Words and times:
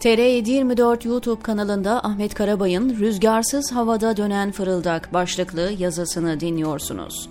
TR724 0.00 1.08
YouTube 1.08 1.42
kanalında 1.42 2.04
Ahmet 2.04 2.34
Karabay'ın 2.34 2.96
Rüzgarsız 2.96 3.72
Havada 3.72 4.16
Dönen 4.16 4.52
Fırıldak 4.52 5.14
başlıklı 5.14 5.72
yazısını 5.78 6.40
dinliyorsunuz. 6.40 7.28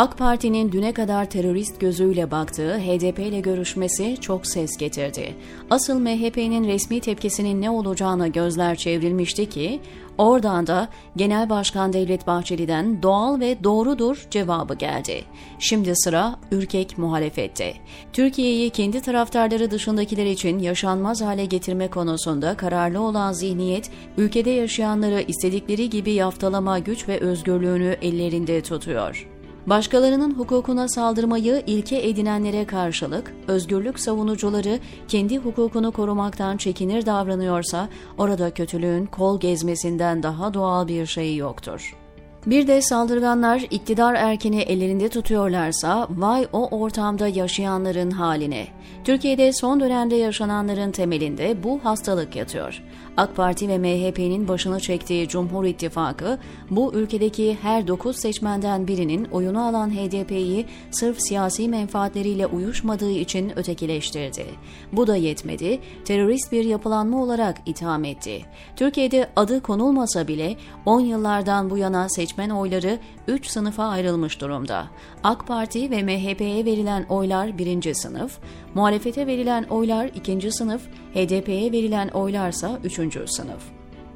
AK 0.00 0.18
Parti'nin 0.18 0.72
düne 0.72 0.92
kadar 0.92 1.30
terörist 1.30 1.80
gözüyle 1.80 2.30
baktığı 2.30 2.78
HDP 2.78 3.18
ile 3.18 3.40
görüşmesi 3.40 4.16
çok 4.20 4.46
ses 4.46 4.76
getirdi. 4.76 5.34
Asıl 5.70 5.98
MHP'nin 5.98 6.68
resmi 6.68 7.00
tepkisinin 7.00 7.62
ne 7.62 7.70
olacağına 7.70 8.28
gözler 8.28 8.76
çevrilmişti 8.76 9.48
ki, 9.48 9.80
oradan 10.18 10.66
da 10.66 10.88
Genel 11.16 11.50
Başkan 11.50 11.92
Devlet 11.92 12.26
Bahçeli'den 12.26 13.02
doğal 13.02 13.40
ve 13.40 13.64
doğrudur 13.64 14.26
cevabı 14.30 14.74
geldi. 14.74 15.24
Şimdi 15.58 15.92
sıra 15.96 16.36
ürkek 16.52 16.98
muhalefette. 16.98 17.74
Türkiye'yi 18.12 18.70
kendi 18.70 19.00
taraftarları 19.00 19.70
dışındakiler 19.70 20.26
için 20.26 20.58
yaşanmaz 20.58 21.22
hale 21.22 21.44
getirme 21.44 21.88
konusunda 21.88 22.56
kararlı 22.56 23.00
olan 23.00 23.32
zihniyet, 23.32 23.90
ülkede 24.18 24.50
yaşayanları 24.50 25.20
istedikleri 25.20 25.90
gibi 25.90 26.12
yaftalama 26.12 26.78
güç 26.78 27.08
ve 27.08 27.18
özgürlüğünü 27.20 27.96
ellerinde 28.02 28.62
tutuyor. 28.62 29.39
Başkalarının 29.66 30.34
hukukuna 30.34 30.88
saldırmayı 30.88 31.62
ilke 31.66 32.08
edinenlere 32.08 32.66
karşılık, 32.66 33.34
özgürlük 33.48 34.00
savunucuları 34.00 34.78
kendi 35.08 35.38
hukukunu 35.38 35.92
korumaktan 35.92 36.56
çekinir 36.56 37.06
davranıyorsa, 37.06 37.88
orada 38.18 38.54
kötülüğün 38.54 39.06
kol 39.06 39.40
gezmesinden 39.40 40.22
daha 40.22 40.54
doğal 40.54 40.88
bir 40.88 41.06
şey 41.06 41.36
yoktur. 41.36 41.99
Bir 42.46 42.66
de 42.66 42.82
saldırganlar 42.82 43.62
iktidar 43.70 44.14
erkeni 44.14 44.60
ellerinde 44.60 45.08
tutuyorlarsa 45.08 46.08
vay 46.10 46.46
o 46.52 46.68
ortamda 46.68 47.28
yaşayanların 47.28 48.10
haline. 48.10 48.66
Türkiye'de 49.04 49.52
son 49.52 49.80
dönemde 49.80 50.16
yaşananların 50.16 50.90
temelinde 50.90 51.62
bu 51.62 51.80
hastalık 51.84 52.36
yatıyor. 52.36 52.82
AK 53.16 53.36
Parti 53.36 53.68
ve 53.68 53.78
MHP'nin 53.78 54.48
başını 54.48 54.80
çektiği 54.80 55.28
Cumhur 55.28 55.64
İttifakı 55.64 56.38
bu 56.70 56.94
ülkedeki 56.94 57.58
her 57.62 57.86
9 57.86 58.16
seçmenden 58.16 58.86
birinin 58.86 59.24
oyunu 59.24 59.66
alan 59.66 59.90
HDP'yi 59.90 60.66
sırf 60.90 61.16
siyasi 61.20 61.68
menfaatleriyle 61.68 62.46
uyuşmadığı 62.46 63.10
için 63.10 63.58
ötekileştirdi. 63.58 64.46
Bu 64.92 65.06
da 65.06 65.16
yetmedi, 65.16 65.80
terörist 66.04 66.52
bir 66.52 66.64
yapılanma 66.64 67.22
olarak 67.22 67.56
itham 67.66 68.04
etti. 68.04 68.42
Türkiye'de 68.76 69.30
adı 69.36 69.60
konulmasa 69.60 70.28
bile 70.28 70.56
10 70.86 71.00
yıllardan 71.00 71.70
bu 71.70 71.78
yana 71.78 72.08
seçmen 72.30 72.50
oyları 72.50 72.98
3 73.28 73.46
sınıfa 73.46 73.84
ayrılmış 73.84 74.40
durumda. 74.40 74.86
AK 75.24 75.46
Parti 75.46 75.90
ve 75.90 76.02
MHP'ye 76.02 76.64
verilen 76.64 77.06
oylar 77.08 77.58
birinci 77.58 77.94
sınıf, 77.94 78.38
muhalefete 78.74 79.26
verilen 79.26 79.64
oylar 79.64 80.10
ikinci 80.14 80.52
sınıf, 80.52 80.82
HDP'ye 81.14 81.72
verilen 81.72 82.08
oylarsa 82.08 82.78
üçüncü 82.84 83.26
sınıf. 83.26 83.62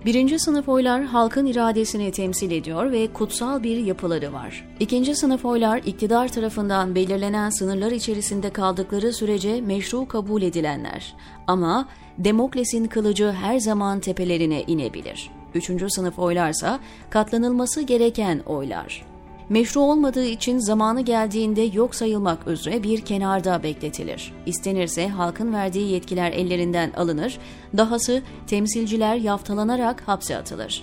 Birinci 0.05 0.39
sınıf 0.39 0.69
oylar 0.69 1.05
halkın 1.05 1.47
iradesini 1.47 2.13
temsil 2.13 2.51
ediyor 2.51 2.93
ve 2.93 3.13
kutsal 3.13 3.63
bir 3.63 3.77
yapıları 3.77 4.33
var. 4.33 4.69
İkinci 4.81 5.15
sınıf 5.15 5.45
oylar 5.45 5.79
iktidar 5.87 6.29
tarafından 6.29 6.95
belirlenen 6.95 7.51
sınırlar 7.51 7.93
içerisinde 7.93 8.51
kaldıkları 8.51 9.13
sürece 9.13 9.61
meşru 9.61 10.09
kabul 10.09 10.43
edilenler. 10.43 11.15
Ama 11.47 11.89
Demokles'in 12.19 12.87
kılıcı 12.87 13.33
her 13.33 13.59
zaman 13.59 14.01
tepelerine 14.01 14.63
inebilir. 14.63 15.31
Üçüncü 15.55 15.91
sınıf 15.91 16.19
oylarsa 16.19 16.81
katlanılması 17.11 17.83
gereken 17.83 18.41
oylar 18.47 19.15
meşru 19.49 19.81
olmadığı 19.81 20.25
için 20.25 20.59
zamanı 20.59 21.01
geldiğinde 21.01 21.61
yok 21.61 21.95
sayılmak 21.95 22.49
üzere 22.49 22.83
bir 22.83 23.01
kenarda 23.01 23.63
bekletilir. 23.63 24.33
İstenirse 24.47 25.09
halkın 25.09 25.53
verdiği 25.53 25.93
yetkiler 25.93 26.33
ellerinden 26.33 26.93
alınır, 26.97 27.39
dahası 27.77 28.23
temsilciler 28.47 29.17
yaftalanarak 29.17 30.09
hapse 30.09 30.37
atılır. 30.37 30.83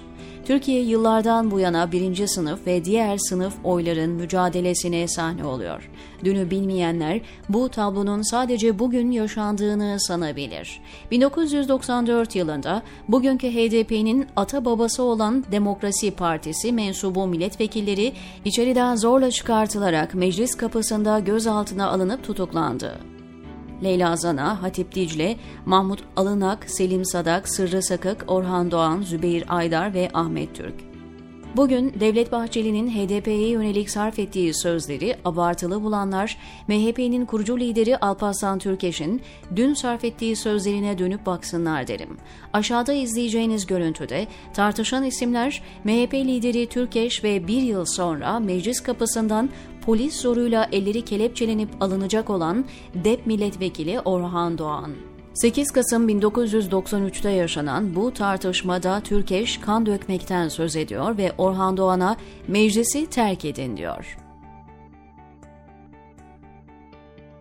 Türkiye 0.51 0.81
yıllardan 0.81 1.51
bu 1.51 1.59
yana 1.59 1.91
birinci 1.91 2.27
sınıf 2.27 2.67
ve 2.67 2.85
diğer 2.85 3.17
sınıf 3.17 3.53
oyların 3.63 4.09
mücadelesine 4.09 5.07
sahne 5.07 5.45
oluyor. 5.45 5.89
Dünü 6.23 6.51
bilmeyenler 6.51 7.21
bu 7.49 7.69
tablonun 7.69 8.21
sadece 8.21 8.79
bugün 8.79 9.11
yaşandığını 9.11 9.99
sanabilir. 9.99 10.81
1994 11.11 12.35
yılında 12.35 12.81
bugünkü 13.07 13.47
HDP'nin 13.47 14.27
ata 14.35 14.65
babası 14.65 15.03
olan 15.03 15.45
Demokrasi 15.51 16.11
Partisi 16.11 16.71
mensubu 16.71 17.27
milletvekilleri 17.27 18.13
içeriden 18.45 18.95
zorla 18.95 19.31
çıkartılarak 19.31 20.13
meclis 20.13 20.55
kapısında 20.55 21.19
gözaltına 21.19 21.87
alınıp 21.87 22.23
tutuklandı. 22.23 23.10
Leyla 23.83 24.17
Zana, 24.17 24.61
Hatip 24.61 24.95
Dicle, 24.95 25.37
Mahmut 25.65 25.99
Alınak, 26.15 26.69
Selim 26.69 27.05
Sadak, 27.05 27.49
Sırrı 27.49 27.83
Sakık, 27.83 28.23
Orhan 28.27 28.71
Doğan, 28.71 29.01
Zübeyir 29.01 29.43
Aydar 29.49 29.93
ve 29.93 30.09
Ahmet 30.13 30.55
Türk. 30.55 30.90
Bugün 31.55 31.93
Devlet 31.99 32.31
Bahçeli'nin 32.31 32.89
HDP'ye 32.89 33.49
yönelik 33.49 33.89
sarf 33.89 34.19
ettiği 34.19 34.53
sözleri 34.53 35.15
abartılı 35.25 35.83
bulanlar, 35.83 36.37
MHP'nin 36.67 37.25
kurucu 37.25 37.59
lideri 37.59 37.97
Alparslan 37.97 38.59
Türkeş'in 38.59 39.21
dün 39.55 39.73
sarf 39.73 40.03
ettiği 40.03 40.35
sözlerine 40.35 40.97
dönüp 40.97 41.25
baksınlar 41.25 41.87
derim. 41.87 42.17
Aşağıda 42.53 42.93
izleyeceğiniz 42.93 43.65
görüntüde 43.65 44.27
tartışan 44.53 45.03
isimler 45.03 45.61
MHP 45.83 46.13
lideri 46.13 46.67
Türkeş 46.67 47.23
ve 47.23 47.47
bir 47.47 47.61
yıl 47.61 47.85
sonra 47.85 48.39
meclis 48.39 48.79
kapısından 48.79 49.49
polis 49.85 50.21
zoruyla 50.21 50.67
elleri 50.71 51.05
kelepçelenip 51.05 51.69
alınacak 51.79 52.29
olan 52.29 52.65
DEP 52.95 53.25
milletvekili 53.25 53.99
Orhan 53.99 54.57
Doğan. 54.57 55.10
8 55.33 55.71
Kasım 55.71 56.09
1993'te 56.09 57.29
yaşanan 57.29 57.95
bu 57.95 58.13
tartışmada 58.13 58.99
Türkeş 58.99 59.57
kan 59.57 59.85
dökmekten 59.85 60.49
söz 60.49 60.75
ediyor 60.75 61.17
ve 61.17 61.31
Orhan 61.37 61.77
Doğan'a 61.77 62.17
meclisi 62.47 63.05
terk 63.05 63.45
edin 63.45 63.77
diyor. 63.77 64.17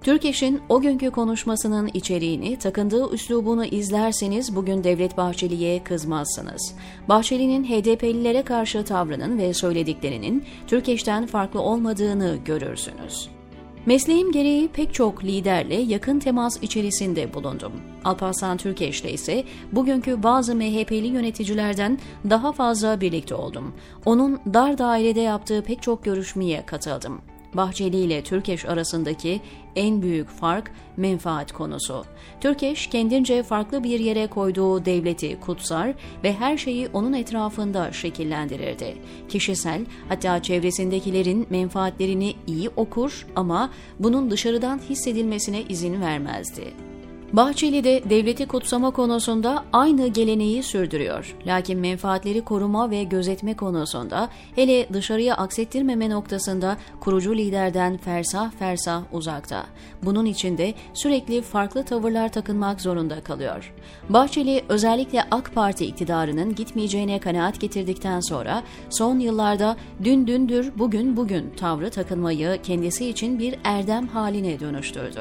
Türkeş'in 0.03 0.61
o 0.69 0.81
günkü 0.81 1.11
konuşmasının 1.11 1.91
içeriğini, 1.95 2.59
takındığı 2.59 3.15
üslubunu 3.15 3.65
izlerseniz 3.65 4.57
bugün 4.57 4.85
Devlet 4.85 5.17
Bahçeli'ye 5.17 5.85
kızmazsınız. 5.85 6.75
Bahçeli'nin 7.09 7.65
HDP'lilere 7.65 8.43
karşı 8.43 8.85
tavrının 8.85 9.39
ve 9.39 9.55
söylediklerinin 9.55 10.45
Türkeş'ten 10.67 11.27
farklı 11.27 11.61
olmadığını 11.61 12.39
görürsünüz. 12.45 13.40
Mesleğim 13.87 14.33
gereği 14.33 14.69
pek 14.69 14.95
çok 14.95 15.25
liderle 15.25 15.75
yakın 15.75 16.19
temas 16.19 16.63
içerisinde 16.63 17.35
bulundum. 17.35 17.73
Alparslan 18.05 18.57
Türkeş'le 18.57 19.05
ise 19.05 19.45
bugünkü 19.73 20.23
bazı 20.23 20.55
MHP'li 20.55 21.07
yöneticilerden 21.07 21.99
daha 22.31 22.53
fazla 22.53 23.01
birlikte 23.01 23.35
oldum. 23.35 23.75
Onun 24.05 24.41
dar 24.55 24.79
dairede 24.79 25.21
yaptığı 25.21 25.63
pek 25.63 25.83
çok 25.83 26.05
görüşmeye 26.05 26.67
katıldım. 26.67 27.21
Bahçeli 27.55 27.97
ile 27.97 28.23
Türkeş 28.23 28.65
arasındaki 28.65 29.41
en 29.77 30.03
büyük 30.03 30.29
fark 30.29 30.73
menfaat 30.97 31.53
konusu. 31.53 32.05
Türkeş 32.41 32.87
kendince 32.87 33.43
farklı 33.43 33.85
bir 33.85 34.01
yere 34.01 34.27
koyduğu 34.27 34.85
devleti 34.85 35.41
kutsar 35.41 35.95
ve 36.25 36.33
her 36.33 36.57
şeyi 36.57 36.89
onun 36.93 37.13
etrafında 37.13 37.93
şekillendirirdi. 37.93 38.97
Kişisel 39.29 39.85
hatta 40.09 40.43
çevresindekilerin 40.43 41.47
menfaatlerini 41.51 42.35
iyi 42.47 42.69
okur 42.69 43.27
ama 43.37 43.71
bunun 43.99 44.31
dışarıdan 44.31 44.81
hissedilmesine 44.89 45.63
izin 45.63 46.01
vermezdi. 46.01 46.90
Bahçeli 47.33 47.85
de 47.85 48.03
devleti 48.11 48.47
kutsama 48.47 48.91
konusunda 48.91 49.65
aynı 49.73 50.09
geleneği 50.09 50.63
sürdürüyor. 50.63 51.37
Lakin 51.47 51.81
menfaatleri 51.81 52.41
koruma 52.41 52.91
ve 52.91 53.05
gözetme 53.05 53.55
konusunda 53.57 54.29
hele 54.55 54.89
dışarıya 54.93 55.35
aksettirmeme 55.35 56.11
noktasında 56.11 56.77
kurucu 57.01 57.37
liderden 57.37 57.97
fersah 57.97 58.51
fersah 58.51 59.03
uzakta. 59.13 59.67
Bunun 60.03 60.25
için 60.25 60.59
de 60.59 60.75
sürekli 60.95 61.43
farklı 61.43 61.85
tavırlar 61.85 62.33
takınmak 62.33 62.81
zorunda 62.81 63.21
kalıyor. 63.21 63.75
Bahçeli 64.09 64.63
özellikle 64.69 65.23
AK 65.31 65.55
Parti 65.55 65.87
iktidarının 65.87 66.55
gitmeyeceğine 66.55 67.19
kanaat 67.19 67.61
getirdikten 67.61 68.21
sonra 68.21 68.63
son 68.91 69.19
yıllarda 69.19 69.77
dün 70.05 70.27
dündür 70.27 70.73
bugün 70.77 71.17
bugün 71.17 71.51
tavrı 71.51 71.91
takınmayı 71.91 72.59
kendisi 72.63 73.09
için 73.09 73.39
bir 73.39 73.55
erdem 73.65 74.07
haline 74.07 74.61
dönüştürdü. 74.61 75.21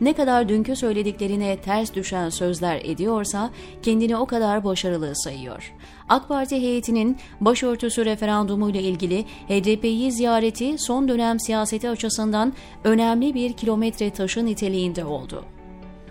Ne 0.00 0.12
kadar 0.12 0.48
dünkü 0.48 0.76
söylediklerine 0.76 1.49
ters 1.56 1.94
düşen 1.94 2.28
sözler 2.28 2.80
ediyorsa 2.84 3.50
kendini 3.82 4.16
o 4.16 4.26
kadar 4.26 4.64
başarılı 4.64 5.12
sayıyor. 5.16 5.72
AK 6.08 6.28
Parti 6.28 6.56
heyetinin 6.56 7.16
başörtüsü 7.40 8.04
referandumu 8.04 8.70
ile 8.70 8.82
ilgili 8.82 9.22
HDP'yi 9.48 10.12
ziyareti 10.12 10.78
son 10.78 11.08
dönem 11.08 11.40
siyaseti 11.40 11.88
açısından 11.88 12.52
önemli 12.84 13.34
bir 13.34 13.52
kilometre 13.52 14.10
taşı 14.10 14.46
niteliğinde 14.46 15.04
oldu. 15.04 15.44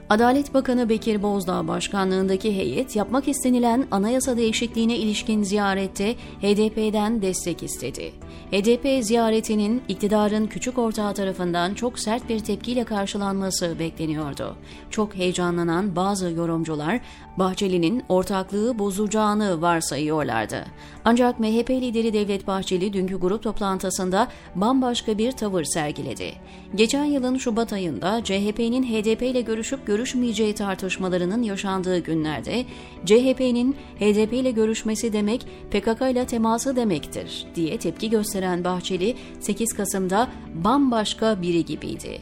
Adalet 0.09 0.53
Bakanı 0.53 0.89
Bekir 0.89 1.23
Bozdağ 1.23 1.67
başkanlığındaki 1.67 2.55
heyet 2.55 2.95
yapmak 2.95 3.27
istenilen 3.27 3.87
anayasa 3.91 4.37
değişikliğine 4.37 4.97
ilişkin 4.97 5.43
ziyarette 5.43 6.13
HDP'den 6.41 7.21
destek 7.21 7.63
istedi. 7.63 8.13
HDP 8.51 9.03
ziyaretinin 9.05 9.81
iktidarın 9.87 10.47
küçük 10.47 10.77
ortağı 10.77 11.13
tarafından 11.13 11.73
çok 11.73 11.99
sert 11.99 12.29
bir 12.29 12.39
tepkiyle 12.39 12.83
karşılanması 12.83 13.79
bekleniyordu. 13.79 14.55
Çok 14.89 15.15
heyecanlanan 15.15 15.95
bazı 15.95 16.31
yorumcular 16.31 16.99
Bahçeli'nin 17.37 18.03
ortaklığı 18.09 18.79
bozacağını 18.79 19.61
varsayıyorlardı. 19.61 20.65
Ancak 21.05 21.39
MHP 21.39 21.69
lideri 21.69 22.13
Devlet 22.13 22.47
Bahçeli 22.47 22.93
dünkü 22.93 23.15
grup 23.15 23.43
toplantısında 23.43 24.27
bambaşka 24.55 25.17
bir 25.17 25.31
tavır 25.31 25.63
sergiledi. 25.63 26.33
Geçen 26.75 27.05
yılın 27.05 27.37
Şubat 27.37 27.73
ayında 27.73 28.23
CHP'nin 28.23 28.83
HDP 28.83 29.21
ile 29.21 29.41
görüşüp 29.41 29.87
görüşmeyeceği 29.99 30.53
tartışmalarının 30.53 31.43
yaşandığı 31.43 31.99
günlerde 31.99 32.65
CHP'nin 33.05 33.75
HDP 33.99 34.33
ile 34.33 34.51
görüşmesi 34.51 35.13
demek 35.13 35.45
PKK 35.71 36.01
ile 36.11 36.25
teması 36.25 36.75
demektir 36.75 37.45
diye 37.55 37.77
tepki 37.77 38.09
gösteren 38.09 38.63
Bahçeli 38.63 39.15
8 39.39 39.73
Kasım'da 39.73 40.27
bambaşka 40.53 41.41
biri 41.41 41.65
gibiydi. 41.65 42.19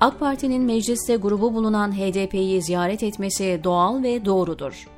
AK 0.00 0.20
Parti'nin 0.20 0.62
mecliste 0.62 1.16
grubu 1.16 1.54
bulunan 1.54 1.92
HDP'yi 1.92 2.62
ziyaret 2.62 3.02
etmesi 3.02 3.60
doğal 3.64 4.02
ve 4.02 4.24
doğrudur. 4.24 4.88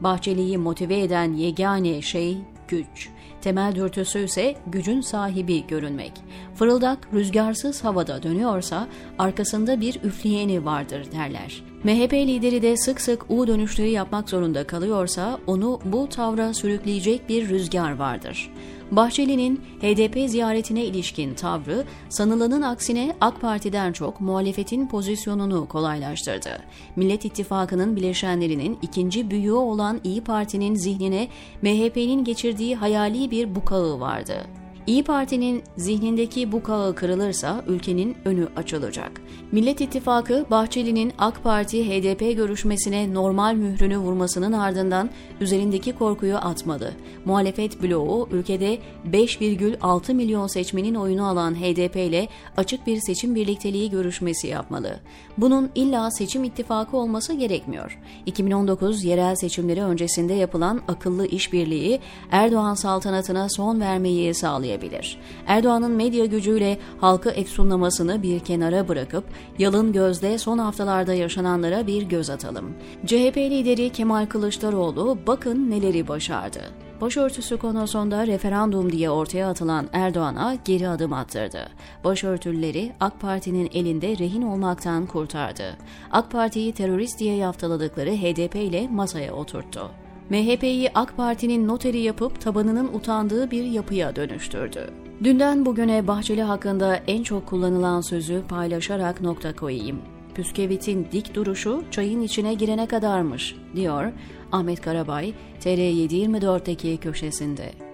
Bahçeli'yi 0.00 0.58
motive 0.58 1.00
eden 1.00 1.32
yegane 1.32 2.02
şey 2.02 2.38
güç. 2.68 3.08
Temel 3.40 3.74
dürtüsü 3.74 4.24
ise 4.24 4.56
gücün 4.66 5.00
sahibi 5.00 5.66
görünmek. 5.66 6.12
Fırıldak 6.54 7.08
rüzgarsız 7.12 7.84
havada 7.84 8.22
dönüyorsa 8.22 8.88
arkasında 9.18 9.80
bir 9.80 9.94
üfleyeni 10.02 10.64
vardır 10.64 11.12
derler. 11.12 11.67
MHP 11.84 12.12
lideri 12.12 12.62
de 12.62 12.76
sık 12.76 13.00
sık 13.00 13.30
U 13.30 13.46
dönüşleri 13.46 13.90
yapmak 13.90 14.30
zorunda 14.30 14.66
kalıyorsa 14.66 15.38
onu 15.46 15.80
bu 15.84 16.08
tavra 16.08 16.54
sürükleyecek 16.54 17.28
bir 17.28 17.48
rüzgar 17.48 17.96
vardır. 17.96 18.50
Bahçeli'nin 18.90 19.56
HDP 19.56 20.30
ziyaretine 20.30 20.84
ilişkin 20.84 21.34
tavrı 21.34 21.84
sanılanın 22.08 22.62
aksine 22.62 23.16
AK 23.20 23.40
Parti'den 23.40 23.92
çok 23.92 24.20
muhalefetin 24.20 24.88
pozisyonunu 24.88 25.68
kolaylaştırdı. 25.68 26.62
Millet 26.96 27.24
İttifakı'nın 27.24 27.96
bileşenlerinin 27.96 28.78
ikinci 28.82 29.30
büyüğü 29.30 29.52
olan 29.52 30.00
İyi 30.04 30.24
Parti'nin 30.24 30.74
zihnine 30.74 31.28
MHP'nin 31.62 32.24
geçirdiği 32.24 32.76
hayali 32.76 33.30
bir 33.30 33.54
bukağı 33.54 34.00
vardı. 34.00 34.57
İyi 34.88 35.02
Parti'nin 35.02 35.62
zihnindeki 35.76 36.52
bu 36.52 36.62
kağı 36.62 36.94
kırılırsa 36.94 37.64
ülkenin 37.66 38.16
önü 38.24 38.48
açılacak. 38.56 39.20
Millet 39.52 39.80
İttifakı 39.80 40.46
Bahçeli'nin 40.50 41.12
AK 41.18 41.44
Parti 41.44 41.84
HDP 41.88 42.36
görüşmesine 42.36 43.14
normal 43.14 43.54
mührünü 43.54 43.98
vurmasının 43.98 44.52
ardından 44.52 45.10
üzerindeki 45.40 45.92
korkuyu 45.92 46.36
atmadı. 46.36 46.94
Muhalefet 47.24 47.82
bloğu 47.82 48.28
ülkede 48.32 48.78
5,6 49.10 50.14
milyon 50.14 50.46
seçmenin 50.46 50.94
oyunu 50.94 51.26
alan 51.26 51.54
HDP 51.54 51.96
ile 51.96 52.28
açık 52.56 52.86
bir 52.86 53.00
seçim 53.00 53.34
birlikteliği 53.34 53.90
görüşmesi 53.90 54.46
yapmalı. 54.46 55.00
Bunun 55.38 55.70
illa 55.74 56.10
seçim 56.10 56.44
ittifakı 56.44 56.96
olması 56.96 57.32
gerekmiyor. 57.32 57.98
2019 58.26 59.04
yerel 59.04 59.36
seçimleri 59.36 59.82
öncesinde 59.82 60.34
yapılan 60.34 60.80
akıllı 60.88 61.26
işbirliği 61.26 62.00
Erdoğan 62.30 62.74
saltanatına 62.74 63.48
son 63.48 63.80
vermeyi 63.80 64.34
sağlayabilir 64.34 64.77
edilebilir. 64.78 65.18
Erdoğan'ın 65.46 65.92
medya 65.92 66.26
gücüyle 66.26 66.78
halkı 67.00 67.30
efsunlamasını 67.30 68.22
bir 68.22 68.40
kenara 68.40 68.88
bırakıp 68.88 69.24
yalın 69.58 69.92
gözle 69.92 70.38
son 70.38 70.58
haftalarda 70.58 71.14
yaşananlara 71.14 71.86
bir 71.86 72.02
göz 72.02 72.30
atalım. 72.30 72.74
CHP 73.06 73.36
lideri 73.36 73.90
Kemal 73.90 74.26
Kılıçdaroğlu 74.26 75.18
bakın 75.26 75.70
neleri 75.70 76.08
başardı. 76.08 76.60
Başörtüsü 77.00 77.56
konusunda 77.56 78.26
referandum 78.26 78.92
diye 78.92 79.10
ortaya 79.10 79.48
atılan 79.48 79.88
Erdoğan'a 79.92 80.56
geri 80.64 80.88
adım 80.88 81.12
attırdı. 81.12 81.68
Başörtülüleri 82.04 82.92
AK 83.00 83.20
Parti'nin 83.20 83.70
elinde 83.74 84.18
rehin 84.18 84.42
olmaktan 84.42 85.06
kurtardı. 85.06 85.76
AK 86.10 86.30
Parti'yi 86.30 86.72
terörist 86.72 87.18
diye 87.18 87.36
yaftaladıkları 87.36 88.10
HDP 88.10 88.56
ile 88.56 88.88
masaya 88.88 89.32
oturttu. 89.32 89.90
MHP'yi 90.30 90.90
AK 90.94 91.16
Parti'nin 91.16 91.68
noteri 91.68 91.98
yapıp 91.98 92.40
tabanının 92.40 92.88
utandığı 92.94 93.50
bir 93.50 93.64
yapıya 93.64 94.16
dönüştürdü. 94.16 94.90
Dünden 95.24 95.66
bugüne 95.66 96.06
Bahçeli 96.06 96.42
hakkında 96.42 96.96
en 96.96 97.22
çok 97.22 97.46
kullanılan 97.46 98.00
sözü 98.00 98.42
paylaşarak 98.48 99.20
nokta 99.20 99.56
koyayım. 99.56 99.98
Püskevit'in 100.34 101.06
dik 101.12 101.34
duruşu 101.34 101.84
çayın 101.90 102.22
içine 102.22 102.54
girene 102.54 102.86
kadarmış, 102.86 103.56
diyor 103.76 104.12
Ahmet 104.52 104.80
Karabay, 104.80 105.32
TR724'deki 105.60 106.96
köşesinde. 106.96 107.87